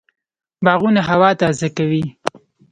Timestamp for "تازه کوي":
1.41-2.03